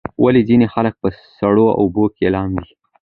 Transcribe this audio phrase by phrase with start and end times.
[0.23, 1.07] ولې ځینې خلک په
[1.37, 2.71] سړو اوبو کې لامبي؟